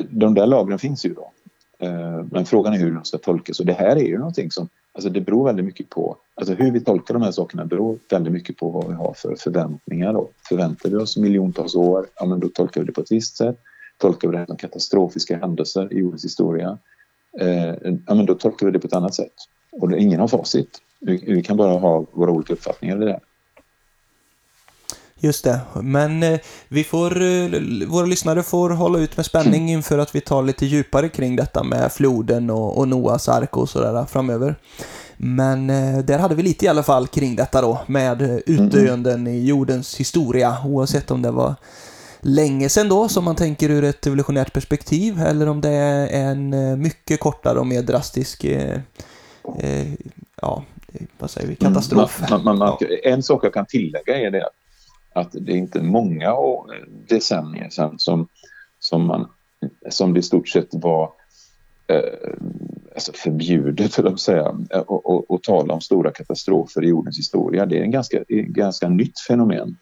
[0.10, 1.32] de där lagren finns ju då.
[1.80, 4.70] Eh, men frågan är hur de ska tolkas och det här är ju någonting som
[4.96, 8.34] Alltså det beror väldigt mycket på, alltså hur vi tolkar de här sakerna beror väldigt
[8.34, 10.14] mycket på vad vi har för förväntningar.
[10.14, 10.30] Då.
[10.50, 13.60] Förväntar vi oss miljontals år, ja men då tolkar vi det på ett visst sätt.
[13.98, 16.78] Tolkar vi det som katastrofiska händelser i jordens historia,
[17.40, 17.74] eh,
[18.08, 19.34] ja men då tolkar vi det på ett annat sätt.
[19.72, 20.82] Och det, ingen har facit.
[21.00, 23.20] Vi, vi, kan bara ha våra olika uppfattningar i det.
[25.20, 27.50] Just det, men eh, vi får, eh,
[27.88, 29.74] våra lyssnare får hålla ut med spänning mm.
[29.74, 33.70] inför att vi tar lite djupare kring detta med floden och, och Noas ark och
[33.70, 34.56] sådär framöver.
[35.18, 39.46] Men eh, där hade vi lite i alla fall kring detta då med utdöenden i
[39.46, 41.56] jordens historia, oavsett om det var
[42.26, 46.82] länge sedan då, som man tänker ur ett evolutionärt perspektiv, eller om det är en
[46.82, 48.80] mycket kortare och mer drastisk, eh,
[49.60, 49.94] eh,
[50.42, 50.64] ja,
[51.18, 52.20] vad säger vi, katastrof.
[52.20, 52.88] Mm, man, man, man, ja.
[53.04, 54.50] En sak jag kan tillägga är det
[55.14, 56.34] att det är inte många
[57.08, 58.28] decennier sedan som,
[58.80, 59.30] som, man,
[59.90, 61.12] som det i stort sett var
[61.88, 62.00] eh,
[62.94, 64.56] alltså förbjudet, att säga,
[65.30, 67.66] att tala om stora katastrofer i jordens historia.
[67.66, 69.78] Det är en ganska, ganska nytt fenomen.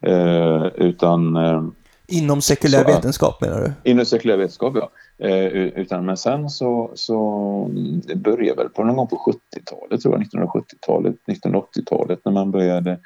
[0.00, 1.36] Eh, utan...
[1.36, 1.62] Eh,
[2.08, 3.90] Inom sekulär så, vetenskap menar du?
[3.90, 4.90] Inom sekulär vetenskap, ja.
[5.26, 7.70] Eh, utan, men sen så, så
[8.04, 12.98] det började väl på någon gång på 70-talet, tror jag, 1970-talet, 1980-talet när man började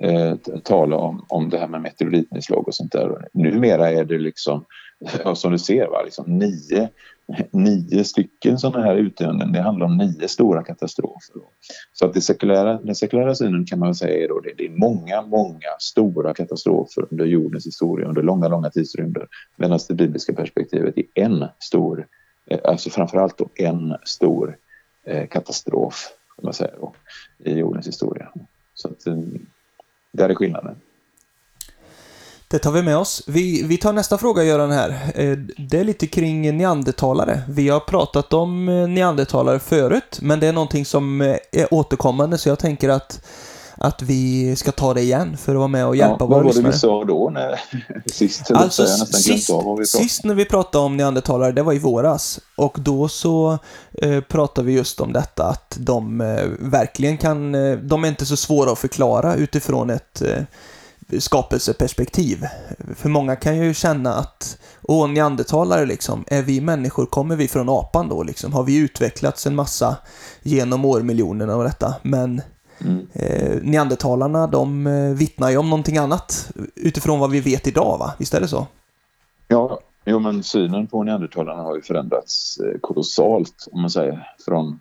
[0.00, 3.28] eh, tala om, om det här med meteoritnedslag och sånt där.
[3.32, 4.64] Numera är det liksom,
[5.34, 6.88] som du ser, va, liksom nio
[7.50, 9.52] nio stycken sådana här utdöenden.
[9.52, 11.36] Det handlar om nio stora katastrofer.
[11.92, 14.70] Så att det sekulära, den sekulära synen kan man säga är då det, det är
[14.70, 19.28] många, många stora katastrofer under jordens historia under långa, långa tidsrymder.
[19.56, 22.06] Medan det bibliska perspektivet är en stor,
[22.46, 24.56] eh, alltså framförallt då en stor
[25.04, 26.94] eh, katastrof kan man säga då,
[27.44, 28.32] i jordens historia.
[28.74, 29.18] Så att, eh,
[30.12, 30.76] där är skillnaden.
[32.54, 33.22] Det tar vi med oss.
[33.26, 35.12] Vi, vi tar nästa fråga, Göran, här.
[35.14, 37.42] Eh, det är lite kring neandertalare.
[37.48, 42.38] Vi har pratat om eh, neandertalare förut, men det är någonting som eh, är återkommande,
[42.38, 43.20] så jag tänker att,
[43.76, 46.64] att vi ska ta det igen för att vara med och hjälpa ja, våra lyssnare.
[46.64, 47.30] Vad var det vi sa då?
[47.30, 47.60] När,
[48.12, 49.50] sist, alltså, sist,
[49.86, 52.40] sist när vi pratade om neandertalare, det var i våras.
[52.56, 53.58] Och då så
[53.92, 58.26] eh, pratade vi just om detta att de eh, verkligen kan, eh, de är inte
[58.26, 60.22] så svåra att förklara utifrån ett
[61.18, 62.44] skapelseperspektiv.
[62.94, 67.68] För många kan ju känna att, åh, neandertalare liksom, är vi människor, kommer vi från
[67.68, 68.52] apan då liksom?
[68.52, 69.96] Har vi utvecklats en massa
[70.42, 71.94] genom årmiljonerna och detta?
[72.02, 72.42] Men
[72.78, 73.06] mm.
[73.12, 78.12] eh, neandertalarna, de eh, vittnar ju om någonting annat utifrån vad vi vet idag, va?
[78.18, 78.66] Visst är det så?
[79.48, 84.80] Ja, jo men synen på neandertalarna har ju förändrats eh, kolossalt, om man säger, från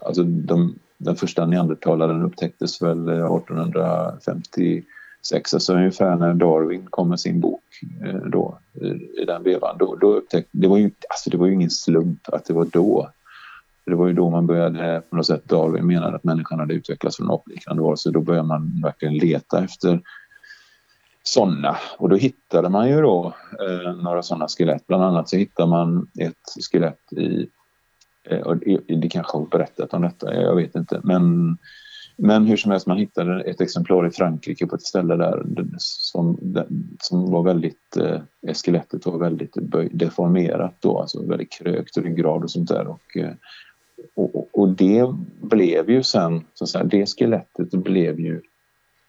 [0.00, 7.20] alltså de den första neandertalaren upptäcktes väl eh, 1856, alltså ungefär när Darwin kom med
[7.20, 7.62] sin bok
[8.04, 8.58] eh, då,
[9.20, 9.76] i, den vevan.
[9.78, 12.64] Då, då upptäckte, det, var ju, alltså det var ju ingen slump att det var
[12.64, 13.10] då.
[13.84, 17.16] Det var ju då man började, på något sätt, Darwin menade att människan hade utvecklats
[17.16, 18.10] från apliknande varelser.
[18.10, 20.00] Då började man verkligen leta efter
[21.22, 21.76] sådana.
[21.98, 24.86] Och då hittade man ju då eh, några sådana skelett.
[24.86, 27.48] Bland annat så hittade man ett skelett i
[28.30, 28.56] Eh, och
[28.86, 31.00] det kanske har berättat om detta, jag vet inte.
[31.04, 31.56] Men,
[32.16, 35.44] men hur som helst, man hittade ett exemplar i Frankrike på ett ställe där
[35.78, 36.38] som,
[37.00, 38.20] som var väldigt, eh,
[38.54, 39.56] skelettet var väldigt
[39.90, 42.86] deformerat då, alltså väldigt krökt ryggrad och sånt där.
[43.16, 43.30] Eh,
[44.14, 48.40] och, och, och det blev ju sen, så att säga, det skelettet blev ju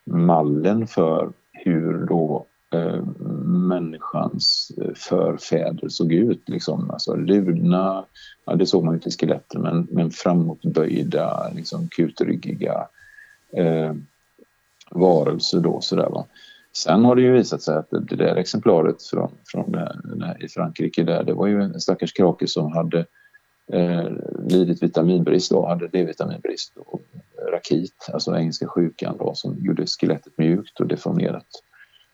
[0.06, 3.04] mallen för hur då eh,
[3.46, 6.50] människans eh, förfäder såg ut.
[6.50, 6.92] Liksom.
[6.92, 8.06] Alltså lurna,
[8.46, 12.88] ja, det såg man inte i skeletten, men, men framåtböjda, liksom, kutryggiga
[13.54, 13.94] eh,
[14.92, 15.60] varelser.
[15.60, 16.26] Då, sådär, va.
[16.76, 20.48] Sen har det ju visat sig att det där exemplaret från, från det, det i
[20.48, 23.06] Frankrike, där, det var ju en stackars krake som hade
[23.72, 24.08] eh,
[24.48, 27.02] lidit vitaminbrist då, hade D-vitaminbrist och
[27.52, 31.48] rakit, alltså engelska sjukan då, som gjorde skelettet mjukt och deformerat.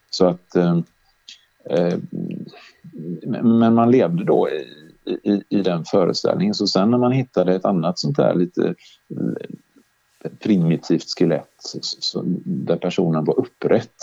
[0.09, 0.77] Så att eh,
[1.69, 1.97] eh,
[3.23, 4.67] men man levde då i,
[5.23, 6.53] i, i, den föreställningen.
[6.53, 8.75] Så sen när man hittade ett annat sånt där lite
[9.09, 13.95] eh, primitivt skelett så, där personen var upprätt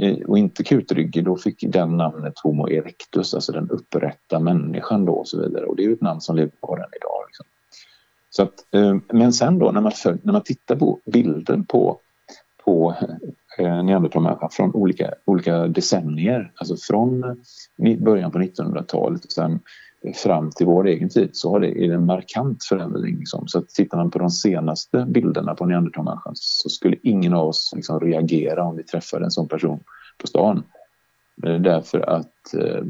[0.00, 5.12] eh, och inte kutryggig, då fick den namnet Homo erectus, alltså den upprätta människan då
[5.12, 5.64] och så vidare.
[5.64, 7.24] Och det är ju ett namn som lever kvar än idag.
[7.26, 7.46] Liksom.
[8.30, 8.66] Så att,
[9.12, 11.98] men sen då när man, när man tittar på bilden på,
[12.64, 12.94] på
[13.58, 16.52] Eh, från olika, olika decennier.
[16.54, 17.20] Alltså från
[17.98, 19.60] början på 1900-talet och sen
[20.14, 23.18] fram till vår egen tid så har det är en markant förändring.
[23.18, 23.48] Liksom.
[23.48, 27.72] Så att tittar man på de senaste bilderna på neandertalmänniskan så skulle ingen av oss
[27.76, 29.80] liksom reagera om vi träffade en sån person
[30.18, 30.62] på stan.
[31.42, 32.80] Eh, därför att eh,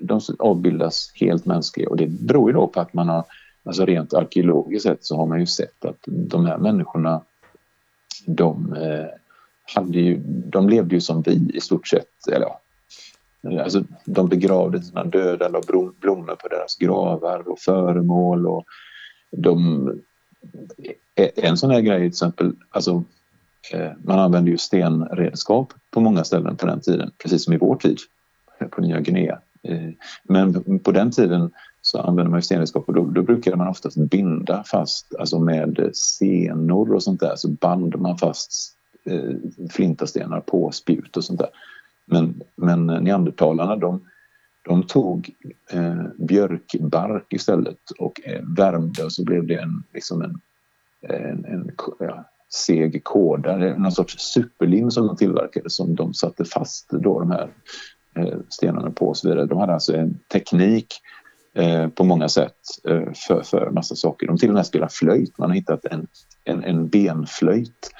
[0.00, 3.24] de avbildas helt mänskliga och det beror ju då på att man har,
[3.64, 7.20] alltså rent arkeologiskt sett så har man ju sett att de här människorna
[8.26, 9.19] de eh,
[9.74, 12.28] hade ju, de levde ju som vi i stort sett.
[12.32, 12.46] Eller
[13.40, 15.60] ja, alltså, de begravde sina döda, la
[16.00, 18.46] blommor på deras gravar och föremål.
[18.46, 18.64] Och
[19.30, 19.88] de,
[21.16, 23.04] e, en sån här grej till exempel, alltså,
[23.72, 27.76] eh, man använde ju stenredskap på många ställen på den tiden, precis som i vår
[27.76, 27.98] tid
[28.70, 29.40] på Nya Guinea.
[29.62, 29.90] Eh,
[30.24, 31.50] men på den tiden
[31.82, 36.94] så använde man stenredskap och då, då brukade man oftast binda fast, alltså med senor
[36.94, 39.34] och sånt där, så band man fast Eh,
[39.70, 41.48] flintastenar på spjut och sånt där.
[42.04, 44.06] Men, men neandertalarna de,
[44.62, 45.30] de tog
[45.70, 50.40] eh, björkbark istället och eh, värmde och så blev det en, liksom en,
[51.08, 56.90] en, en ja, seg kåda, någon sorts superlim som de tillverkade som de satte fast
[56.90, 57.50] då de här
[58.16, 59.46] eh, stenarna på och så vidare.
[59.46, 60.94] De hade alltså en teknik
[61.54, 62.56] eh, på många sätt
[62.88, 64.26] eh, för, för massa saker.
[64.26, 65.38] De till och med spelar flöjt.
[65.38, 66.06] Man har hittat en,
[66.44, 67.90] en, en benflöjt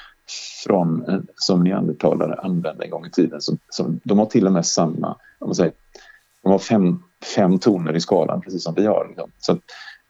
[0.65, 3.41] från, eh, som neandertalare använde en gång i tiden.
[3.41, 5.73] Så, så de har till och med samma, om man säger,
[6.43, 7.03] de har fem,
[7.37, 9.07] fem toner i skalan precis som vi har.
[9.09, 9.31] Liksom.
[9.39, 9.59] Så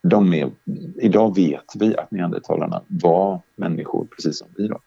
[0.03, 0.51] de är,
[0.97, 4.69] idag vet vi att neandertalarna var människor precis som vi.
[4.69, 4.79] Då.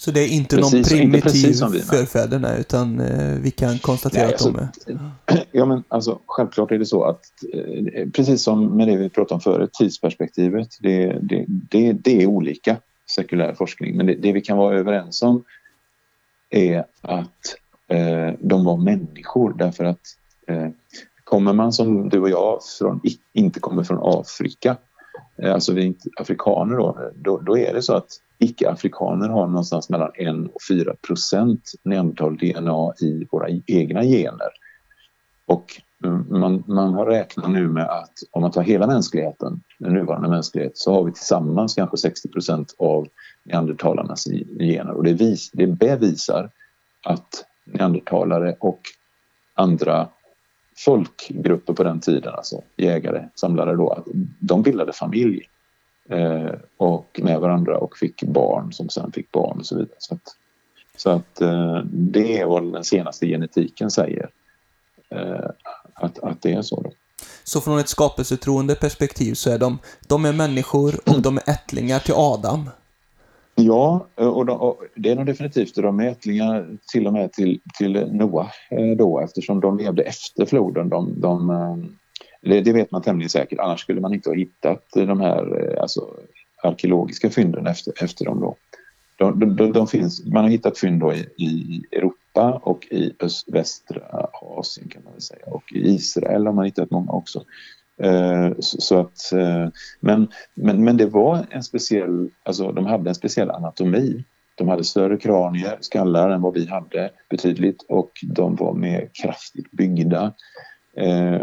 [0.00, 1.80] Så det är inte Precis- någon inte primitiv nej.
[1.80, 4.92] förfäderna, utan eh, vi kan konstatera Nej, att de alltså,
[5.26, 5.44] är...
[5.52, 7.20] Ja, men alltså, självklart är det så att
[7.54, 12.26] eh, precis som med det vi pratade om förut, tidsperspektivet, det, det, det, det är
[12.26, 12.76] olika
[13.10, 13.96] sekulär forskning.
[13.96, 15.44] Men det, det vi kan vara överens om
[16.50, 17.56] är att
[17.88, 20.00] eh, de var människor därför att
[20.46, 20.68] eh,
[21.24, 23.00] kommer man som du och jag från,
[23.32, 24.76] inte kommer från Afrika,
[25.42, 29.46] eh, alltså vi är inte afrikaner då, då, då är det så att icke-afrikaner har
[29.46, 34.48] någonstans mellan 1 och 4 procent neandertal-DNA i våra egna gener.
[35.46, 39.92] Och Mm, man, man har räknat nu med att om man tar hela mänskligheten, den
[39.92, 43.08] nuvarande mänskligheten, så har vi tillsammans kanske 60 procent av
[43.42, 44.24] neandertalarnas
[44.58, 44.90] gener.
[44.90, 46.50] Och det, vis, det bevisar
[47.04, 48.80] att neandertalare och
[49.54, 50.08] andra
[50.76, 54.06] folkgrupper på den tiden, alltså jägare, samlare då, att
[54.40, 55.48] de bildade familj
[56.08, 59.96] eh, och med varandra och fick barn som sen fick barn och så vidare.
[59.98, 60.36] Så att,
[60.96, 64.30] så att eh, det är vad den senaste genetiken säger.
[65.10, 65.47] Eh,
[66.08, 66.80] att, att det är så.
[66.80, 66.92] Då.
[67.44, 71.98] Så från ett skapelsetroende perspektiv så är de, de är människor och de är ättlingar
[71.98, 72.70] till Adam.
[73.54, 75.74] Ja, och, de, och det är de definitivt.
[75.74, 80.46] De är ättlingar till och med till, till Noa eh, då eftersom de levde efter
[80.46, 80.88] floden.
[80.88, 81.76] De, de, eh,
[82.40, 85.82] det, det vet man tämligen säkert, annars skulle man inte ha hittat de här eh,
[85.82, 86.08] alltså,
[86.62, 88.40] arkeologiska fynden efter, efter dem.
[88.40, 88.56] Då.
[89.16, 93.48] De, de, de, finns, man har hittat fynd då i, i Europa och i öst,
[93.48, 97.44] västra Asien kan man väl säga och i Israel har man hittat många också.
[98.02, 99.68] Eh, så, att, eh,
[100.00, 104.24] men, men, men det var en speciell, alltså de hade en speciell anatomi.
[104.54, 109.70] De hade större kranier, skallar än vad vi hade betydligt och de var mer kraftigt
[109.70, 110.32] byggda.
[110.96, 111.40] Eh,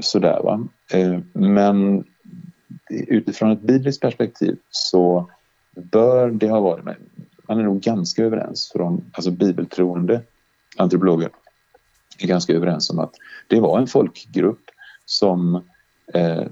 [0.00, 0.68] sådär va.
[1.32, 2.04] Men
[2.90, 5.30] utifrån ett bibliskt perspektiv så
[5.74, 6.84] bör det ha varit,
[7.48, 10.20] man är nog ganska överens från alltså bibeltroende
[10.76, 11.30] antropologer
[12.18, 13.14] är ganska överens om att
[13.48, 14.70] det var en folkgrupp
[15.04, 15.54] som
[16.14, 16.44] eh,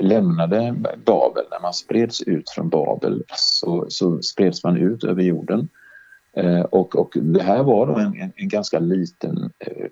[0.00, 1.44] lämnade Babel.
[1.50, 5.68] När man spreds ut från Babel så, så spreds man ut över jorden.
[6.32, 9.86] Eh, och, och det här var då en, en, en ganska liten eh,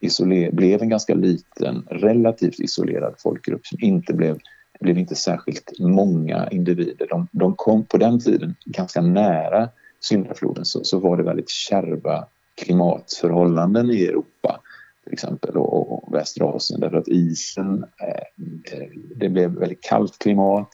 [0.00, 4.38] isoler, blev en ganska liten, relativt isolerad folkgrupp som inte blev,
[4.80, 7.06] blev inte särskilt många individer.
[7.10, 9.68] De, de kom på den tiden ganska nära
[10.00, 14.60] syndafloden så, så var det väldigt kärva klimatförhållanden i Europa
[15.04, 18.86] till exempel och, och västra Asien därför att isen, eh,
[19.16, 20.68] det blev väldigt kallt klimat,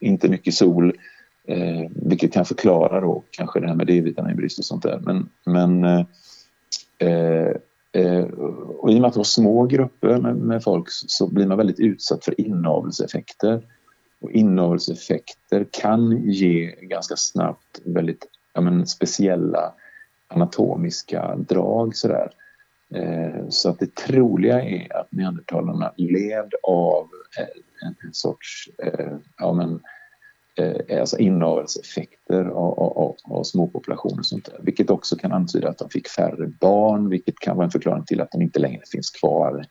[0.00, 0.92] inte mycket sol
[1.48, 5.00] eh, vilket kan förklara då kanske det här med D-vitaminbrist och sånt där.
[5.04, 6.06] Men, men eh,
[6.98, 7.54] eh,
[7.92, 8.24] eh,
[8.78, 11.58] och i och med att det var små grupper med, med folk så blir man
[11.58, 13.62] väldigt utsatt för inavelseffekter
[14.20, 19.72] och inavelseffekter kan ge ganska snabbt väldigt ja, men, speciella
[20.28, 22.30] anatomiska drag sådär.
[22.94, 29.52] Eh, så att det troliga är att neandertalarna led av eh, en, sorts eh, ja,
[29.52, 29.80] men,
[31.00, 34.60] alltså inavelseffekter av, av, av, småpopulationer och sånt där.
[34.62, 38.20] Vilket också kan antyda att de fick färre barn, vilket kan vara en förklaring till
[38.20, 39.64] att de inte längre finns kvar.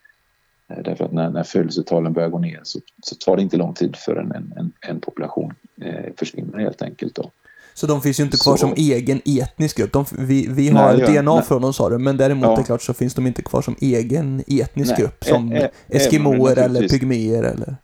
[0.67, 3.95] Därför att när, när födelsetalen börjar gå ner så, så tar det inte lång tid
[3.95, 7.15] förrän en, en, en population eh, försvinner helt enkelt.
[7.15, 7.31] Då.
[7.77, 9.93] Så de finns ju inte kvar Så- som egen etnisk grupp.
[9.93, 11.43] De, vi, vi Nej, har gör- DNA nej.
[11.43, 12.53] från dem sa du, men däremot Ja.
[12.53, 15.23] är det klart så finns de inte kvar som egen etnisk Nej, grupp.
[15.23, 17.75] Som ä- ä- Eskimoer även om det eller pygméer eller...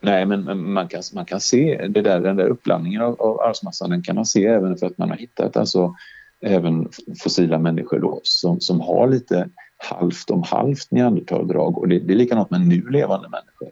[0.00, 3.40] Nej, men men man kan, man kan se det där, den där uppblandningen av, av
[3.40, 5.94] arvsmassan, den kan man se även för att man har hittat alltså
[6.40, 6.88] även
[7.22, 12.16] fossila människor då, som, som har lite halvt om halvt neandertaldrag och det, det är
[12.16, 13.68] likadant med nu levande människor.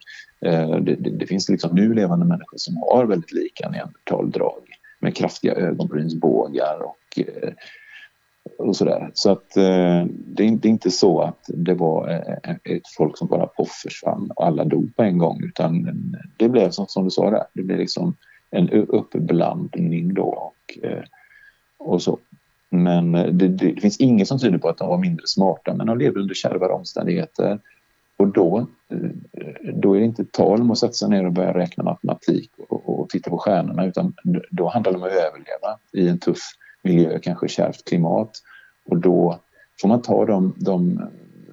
[0.47, 4.61] Eh, det, det, det finns liksom nu levande människor som har väldigt lika neandertaldrag
[5.03, 7.53] med kraftiga ögonbrynsbågar och, eh,
[8.59, 9.11] och sådär.
[9.15, 12.89] Så att eh, det, är, inte- det är inte så att det var eh, ett
[12.97, 15.89] folk som bara poff försvann och alla dog på en gång utan
[16.37, 18.17] det blev som, som du sa där, det blev liksom
[18.51, 21.03] en uppblandning då och, eh,
[21.79, 22.19] och så.
[22.71, 25.87] Men det, det, det finns inget som tyder på att de var mindre smarta men
[25.87, 27.59] de levde under kärvare omständigheter.
[28.23, 31.55] Och då, eh, då är det inte tal om att sätta sig ner och börja
[31.55, 34.15] räkna matematik och, och titta på stjärnorna utan
[34.51, 36.39] då handlar det om att överleva i en tuff
[36.83, 38.31] miljö, kanske kärvt klimat.
[38.85, 39.41] Och då
[39.81, 41.01] får man ta de, de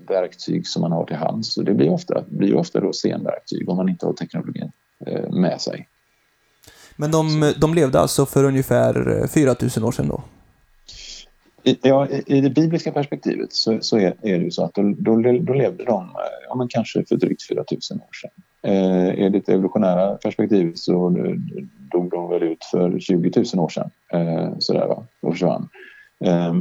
[0.08, 3.78] verktyg som man har till hands och det blir ofta, blir ofta då scenverktyg om
[3.78, 4.72] man inte har teknologin
[5.06, 5.88] eh, med sig.
[6.96, 10.24] Men de, de levde alltså för ungefär eh, 4000 år sedan då?
[11.70, 14.96] I, ja, i, det bibliska perspektivet så, så är, är det ju så att då,
[14.98, 18.32] då, då levde de eh, ja, men kanske för drygt 4000 år sedan.
[18.62, 21.36] Eh, I det evolutionära perspektivet så eh,
[21.92, 23.90] dog de väl ut för 20 000 år sedan.
[24.14, 25.70] Eh, sådär va, och försvann.
[26.26, 26.54] Eh,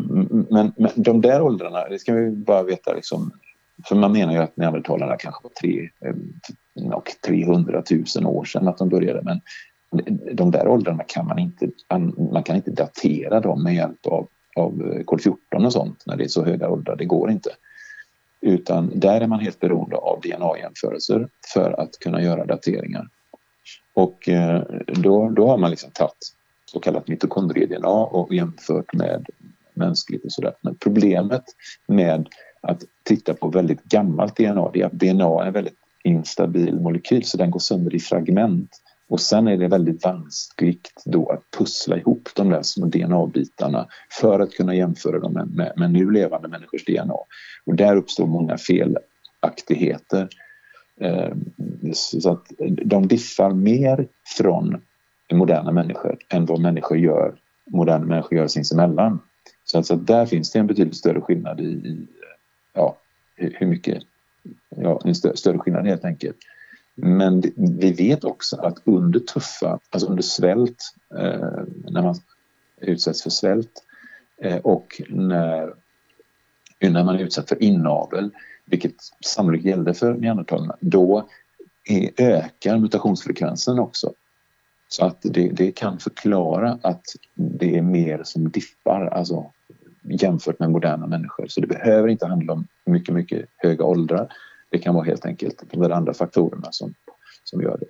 [0.51, 3.31] men, men de där åldrarna, det ska vi bara veta liksom,
[3.89, 7.83] för man menar ju att neandertalarna kanske var tre, eh, och 300
[8.17, 9.41] 000 år sedan att de började men
[10.33, 11.69] de där åldrarna kan man inte,
[12.33, 14.29] man kan inte datera dem med hjälp av,
[14.59, 17.51] av eh, kol 14 och sånt när det är så höga åldrar, det går inte.
[18.41, 23.09] Utan där är man helt beroende av DNA-jämförelser för att kunna göra dateringar.
[23.95, 26.35] Och eh, då, då har man liksom tagit
[26.65, 29.27] så kallat mitokondrie-DNA och jämfört med
[29.75, 30.53] mänskligt och sådär.
[30.61, 31.45] Men problemet
[31.87, 32.29] med
[32.61, 37.25] att titta på väldigt gammalt DNA det är att DNA är en väldigt instabil molekyl
[37.25, 38.71] så den går sönder i fragment.
[39.09, 43.89] Och sen är det väldigt vanskligt då att pussla ihop de där små DNA-bitarna
[44.21, 47.15] för att kunna jämföra dem med, med, med nu levande människors DNA.
[47.65, 50.29] Och där uppstår många felaktigheter.
[51.01, 51.33] Eh,
[51.93, 52.53] så att
[52.85, 54.81] de diffar mer från
[55.33, 57.35] moderna människor än vad människor gör,
[57.71, 59.21] moderna människor gör sinsemellan.
[59.65, 62.07] Så alltså där finns det en betydligt större skillnad i, i
[62.75, 62.97] ja,
[63.37, 64.03] hur mycket,
[64.77, 66.37] ja, en större skillnad helt enkelt.
[67.01, 72.15] Men vi vet också att under tuffa, alltså under svält, eh, när man
[72.81, 73.85] utsätts för svält
[74.43, 75.75] eh, och när,
[76.81, 78.31] när man är utsatt för inavel,
[78.65, 78.95] vilket
[79.25, 81.29] sannolikt gällde för neandertalarna, då
[81.85, 84.13] är, ökar mutationsfrekvensen också.
[84.89, 89.53] Så att det, det, kan förklara att det är mer som diffar, alltså
[90.03, 91.47] jämfört med moderna människor.
[91.49, 94.33] Så det behöver inte handla om mycket, mycket höga åldrar.
[94.71, 96.95] Det kan vara helt enkelt de där andra faktorerna som,
[97.45, 97.87] som gör det.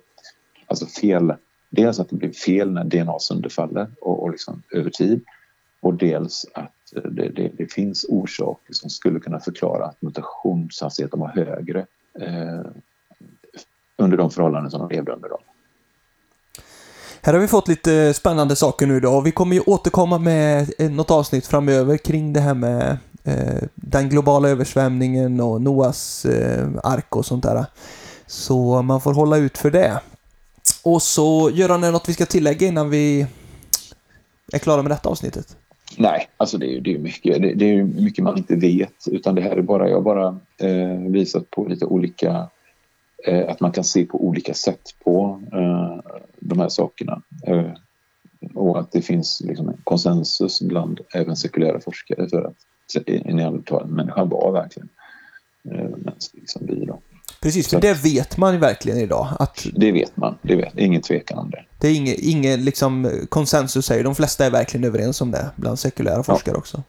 [0.67, 1.33] Alltså fel,
[1.69, 5.21] dels att det blir fel när DNA sönderfaller och, och liksom över tid
[5.81, 11.19] och dels att eh, det, det, det, finns orsaker som skulle kunna förklara att mutationshastigheten
[11.19, 11.85] var högre
[12.19, 12.71] eh,
[13.97, 15.29] under de förhållanden som de levde under.
[15.29, 15.39] Dem.
[17.21, 19.21] Här har vi fått lite spännande saker nu då.
[19.21, 24.49] Vi kommer ju återkomma med något avsnitt framöver kring det här med Eh, den globala
[24.49, 27.65] översvämningen och Noas eh, ark och sånt där.
[28.25, 29.99] Så man får hålla ut för det.
[30.83, 33.27] Och så, Göran, är det något vi ska tillägga innan vi
[34.53, 35.57] är klara med detta avsnittet?
[35.97, 39.07] Nej, alltså det är, det är, mycket, det, det är mycket man inte vet.
[39.11, 42.49] Utan det här är bara, jag har bara eh, visat på lite olika
[43.25, 47.21] Eh, att man kan se på olika sätt på eh, de här sakerna.
[47.47, 47.71] Eh,
[48.53, 52.55] och att det finns liksom en konsensus bland även sekulära forskare för att
[53.25, 54.89] neandertalmänniskan var verkligen
[55.97, 56.85] mänsklig som vi.
[56.85, 56.99] Då.
[57.41, 59.27] Precis, för det vet man verkligen idag.
[59.39, 61.65] Att det vet man, det vet, ingen tvekan om det.
[61.79, 65.79] Det är ingen, ingen liksom, konsensus säger, de flesta är verkligen överens om det, bland
[65.79, 66.59] sekulära forskare ja.
[66.59, 66.83] också.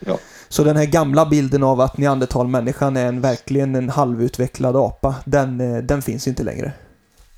[0.00, 0.18] Ja.
[0.48, 5.60] Så den här gamla bilden av att neandertalmänniskan är en, verkligen en halvutvecklad apa, den,
[5.60, 6.72] eh, den finns inte längre.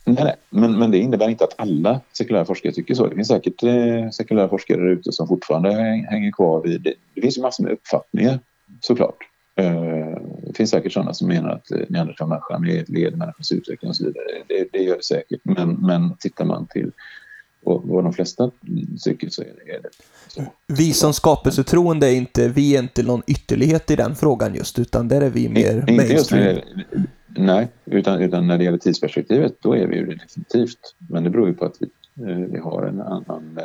[0.07, 0.35] Nej, nej.
[0.51, 3.07] Men, men det innebär inte att alla sekulära forskare tycker så.
[3.07, 5.73] Det finns säkert eh, sekulära forskare ute som fortfarande
[6.11, 6.95] hänger kvar vid det.
[7.15, 8.39] Det finns ju massor med uppfattningar
[8.81, 9.17] såklart.
[9.57, 14.05] Eh, det finns säkert sådana som menar att eh, neandertalmänniskan leder människans utveckling och så
[14.05, 14.25] vidare.
[14.49, 15.41] Det, det gör det säkert.
[15.43, 16.93] Men, men tittar man till
[17.65, 18.51] och vad de flesta
[19.05, 19.89] tycker så är det,
[20.29, 20.43] så.
[20.67, 25.09] Vi som skapelsetroende är inte, vi är inte någon ytterlighet i den frågan just, utan
[25.09, 26.61] där är vi mer I, mainstream.
[27.39, 30.95] Nej, utan, utan när det gäller tidsperspektivet, då är vi ju det definitivt.
[30.99, 31.87] Men det beror ju på att vi,
[32.31, 33.65] eh, vi har en annan eh,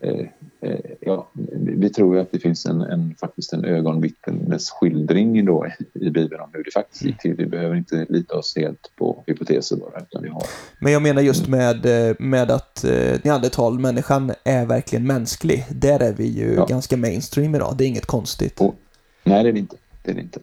[0.00, 0.26] Eh,
[0.60, 1.28] eh, ja,
[1.60, 6.50] vi tror ju att det finns en, en faktiskt en ögonvittnesskildring då i Bibeln om
[6.52, 7.34] hur det faktiskt gick till.
[7.34, 10.42] Vi behöver inte lita oss helt på hypoteser bara, utan vi har...
[10.80, 12.84] Men jag menar just med, eh, med att
[13.22, 15.64] neandertalmänniskan är verkligen mänsklig.
[15.70, 16.66] Där är vi ju ja.
[16.66, 17.74] ganska mainstream idag.
[17.78, 18.60] Det är inget konstigt.
[18.60, 18.74] Och,
[19.24, 19.76] nej, det är det inte.
[20.02, 20.40] Det är det inte.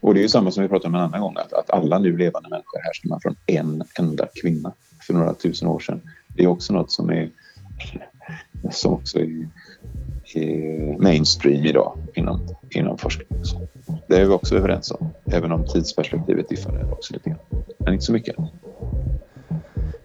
[0.00, 1.98] Och det är ju samma som vi pratade om en annan gång, att, att alla
[1.98, 4.72] nu levande människor härstammar från en enda kvinna
[5.06, 6.00] för några tusen år sedan.
[6.36, 7.30] Det är också något som är
[8.70, 9.48] som också är,
[10.34, 12.40] är mainstream idag inom,
[12.70, 13.44] inom forskningen.
[14.08, 17.38] Det är vi också överens om, även om tidsperspektivet diffar också lite grann.
[17.78, 18.36] Men inte så mycket.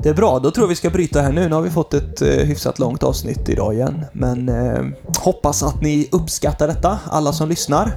[0.03, 1.49] Det är bra, då tror jag vi ska bryta här nu.
[1.49, 4.05] Nu har vi fått ett eh, hyfsat långt avsnitt idag igen.
[4.13, 4.83] Men eh,
[5.17, 7.91] hoppas att ni uppskattar detta, alla som lyssnar.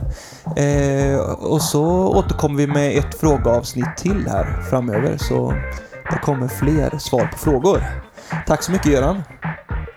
[0.56, 5.16] Eh, och så återkommer vi med ett frågeavsnitt till här framöver.
[5.16, 5.52] Så
[6.10, 7.82] det kommer fler svar på frågor.
[8.46, 9.22] Tack så mycket Göran.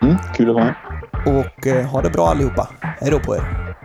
[0.01, 0.75] Mm, kul att vara med.
[1.41, 2.69] Och eh, ha det bra allihopa.
[2.81, 3.75] Hej då på er.